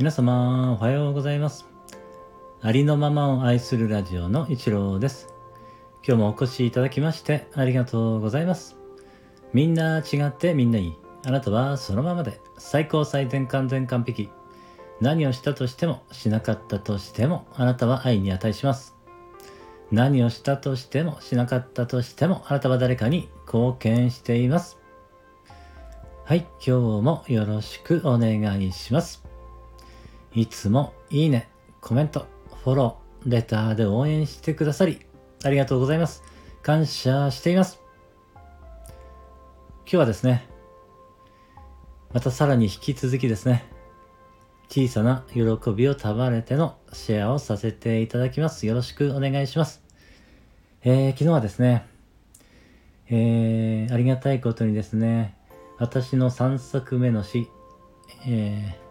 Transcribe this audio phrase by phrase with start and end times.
[0.00, 1.66] 皆様、おはようございます。
[2.62, 5.28] ありのままを愛するラジオの一郎です。
[6.02, 8.78] 今日もお越しいただきましてありがとうございます。
[9.52, 10.96] みんな違ってみんないい。
[11.26, 14.30] あなたはそのままで最高最善完全完璧。
[15.02, 18.96] 何をしたとしてもしなかったとしてもあなたは愛に値します。
[19.92, 24.78] 何をしたとしてもしなかったとしてもあなたは誰かに貢献しています。
[26.24, 29.29] はい、今日もよろしくお願いします。
[30.32, 31.48] いつもいいね、
[31.80, 32.26] コメント、
[32.62, 35.00] フォロー、レターで応援してくださり、
[35.42, 36.22] ありがとうございます。
[36.62, 37.80] 感謝しています。
[38.34, 38.44] 今
[39.84, 40.46] 日はですね、
[42.12, 43.64] またさらに引き続きですね、
[44.68, 45.42] 小さな喜
[45.74, 48.66] びを束ねてのシェアをさせていただきます。
[48.66, 49.82] よろしくお願いします。
[50.84, 51.86] えー、昨日はですね、
[53.08, 55.34] えー、ありがたいことにですね、
[55.78, 57.48] 私の3作目の詩、
[58.28, 58.89] えー、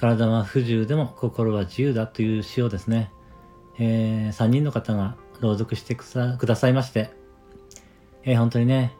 [0.00, 3.12] 体は不自由でも心は自由だという詩をですね、
[3.78, 6.04] えー、3人の方が朗読してく
[6.46, 7.10] ださいまして、
[8.24, 8.94] えー、本当にね、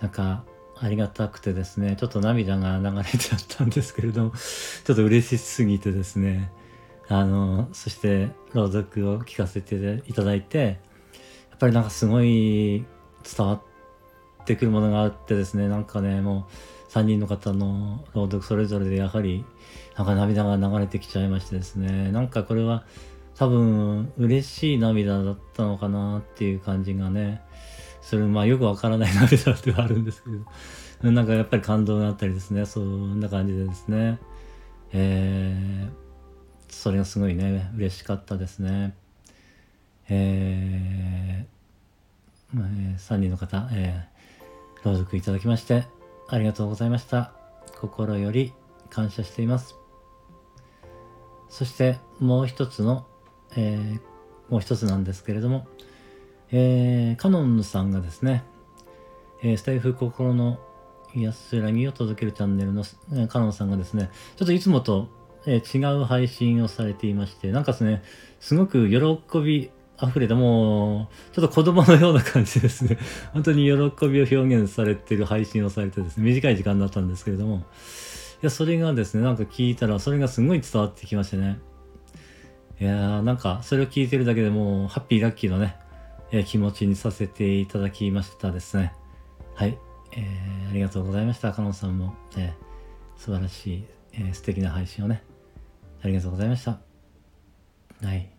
[0.00, 0.44] なんか、
[0.82, 4.32] ありがたくてですね、ちょっと涙が流れちゃったんですけれども、
[4.84, 6.52] ちょっと嬉しすぎてですね、
[7.08, 10.80] あの、そして朗読を聞かせていただいて、
[11.50, 12.86] やっぱりなんかすごい
[13.36, 16.52] 伝わってくるものがあってですね、なんかね、もう
[16.90, 19.44] 3人の方の朗読それぞれでやはり、
[19.96, 22.84] なんか涙が流れてきちゃいましてですね、なんかこれは
[23.36, 27.42] 多分嬉しい涙だったのかなっていう感じがね、
[28.02, 30.30] それまあよくわからない 涙ではあるんですけ
[31.06, 34.18] ど、なんかやっぱり感動があったりですね、そんな感じでですね、
[34.92, 38.96] えー、それがすごいね、嬉しかったですね。
[40.08, 45.84] えー、まあえー、3人の方、えー、朗読いただきまして、
[46.32, 47.32] ありがとうございました。
[47.80, 48.52] 心より
[48.88, 49.74] 感謝しています。
[51.48, 53.04] そしてもう一つの、
[53.56, 54.00] えー、
[54.48, 55.66] もう一つなんですけれども、
[56.52, 58.44] えー、カノンさんがですね、
[59.42, 60.60] えー、スタイフ心の
[61.16, 65.08] 安らぎを届けるチャンネルの、えー、カノンさんがですね、ちょっといつもと、
[65.46, 68.04] えー、違う配信をされていまして、なんかですね、
[68.38, 72.98] すごく喜び溢れた、もう、ちょっと子供のような感じですね。
[73.32, 73.72] 本当に喜
[74.08, 77.60] びを表現されてる配信をされてですね、短い時間だったんですけれども、い
[78.42, 81.58] や、それがですね、なんか聞いたら、それがすごい伝わってきましてね。
[82.80, 85.76] いやー、なんか、それを聞いてるだけでもう、ハッピーラッキーのね、
[86.32, 88.94] えー、気持ちにさせていただきましたですね。
[89.54, 89.78] はい。
[90.12, 91.52] えー、ありがとうございました。
[91.52, 93.84] カノンさんも、えー、素晴らしい、
[94.14, 95.22] えー、素敵な配信をね、
[96.02, 96.80] ありがとうございました。
[98.02, 98.30] はい。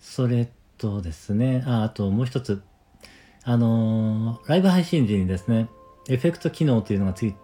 [0.00, 2.62] それとですね、あ、あともう一つ、
[3.44, 5.68] あのー、ライブ配信時にですね、
[6.08, 7.34] エフェクト機能というのがつい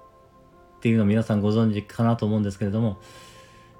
[0.81, 2.99] ているのを皆さんご存知かなと思うんですけれども、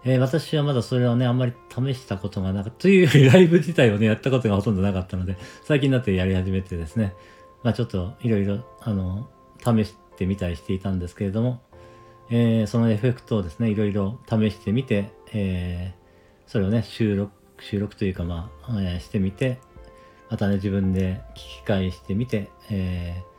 [0.05, 2.79] えー、私はまだそれをね、あんまり試したことがなかった。
[2.83, 7.15] というより、ライブ自体をね、やったことがほとんどなかったので、最近になってやり始めてですね、
[7.63, 9.29] まあちょっといろいろ、あの、
[9.61, 11.63] 試してみたりしていたんですけれども、
[12.31, 19.59] えー、そのエフェクトをですね、いろいろ試してみて、えー、それをね、収録、収録というかまあ、えー、してみて、
[20.31, 23.35] またね、自分で聞き返してみて、えー、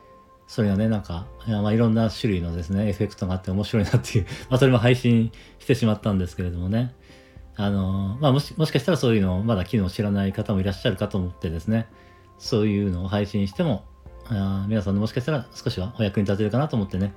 [0.46, 6.94] それがね、なんか、いまあ、いろんな種類のですね、エフェクトがあって面白いなっていう、 まあ、それも配信してしまったんですけれどもね。
[7.56, 11.88] あの、まあ、もし、もしかしたらそういうのをまだ機能知らない方もいらっしゃるかと思ってですね、
[12.38, 13.84] そういうのを配信しても、
[14.28, 17.14] あ皆さんのもしかしたら少しはお役に立てるかなと思ってね、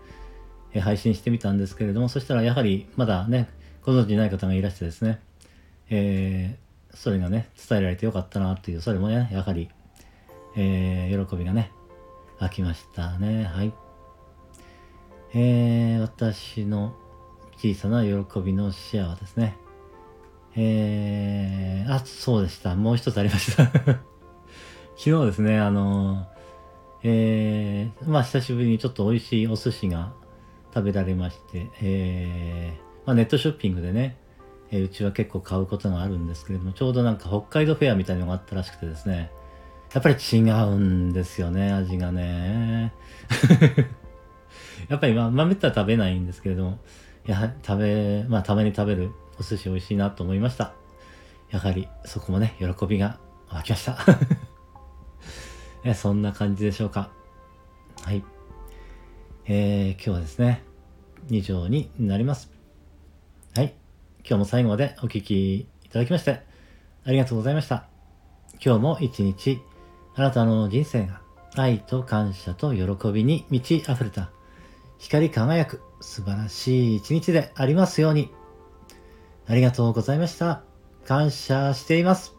[0.73, 3.49] え配信してみたんですけれども、そしたらやはりまだね、
[3.83, 5.19] ご存知ない方がいらしてですね、
[5.89, 9.69] えー、それがね、伝えられてよかったなっていう、それもね、やはり、
[10.55, 11.71] えー、喜びがね、
[12.39, 13.43] 飽きましたね。
[13.43, 13.73] はい。
[15.33, 16.95] えー、私の
[17.57, 19.57] 小さな喜びのシェアはですね。
[20.55, 22.75] えー、あ、そうでした。
[22.75, 23.65] もう一つありました。
[24.97, 26.27] 昨日ですね、あの、
[27.03, 30.11] えー、まあ久しぶりにちょっと美味しいお寿司が
[30.73, 34.17] 食べられまして、えー、まあネットショッピングでね、
[34.71, 39.31] え、うちは結構買うことがあるんですけれども、ちょうどなんか北海道フェアみたいなのがあったらしくてですね、
[39.93, 42.93] やっぱり違うんですよね、味がね。
[44.87, 46.79] やっぱりまあ、まめったら食べないんですけれども、
[47.25, 50.73] やはり食べ、まあたまに食べるお寿司美味しいなと思いました。
[51.49, 53.19] やはりそこもね、喜びが
[53.49, 53.97] 湧きました。
[55.83, 57.09] えそんな感じでしょうか。
[58.03, 58.23] はい。
[59.45, 60.63] えー、今日はですね、
[61.29, 62.58] 以上になります。
[64.29, 66.43] 今日も最後までお聴きいただきまして、
[67.03, 67.87] ありがとうございました。
[68.63, 69.59] 今日も一日、
[70.13, 71.21] あなたの人生が
[71.55, 74.29] 愛と感謝と喜びに満ち溢れた
[74.99, 78.29] 光り輝く素晴らしい一日でありますように。
[79.47, 80.61] ありがとうございました。
[81.07, 82.38] 感謝しています。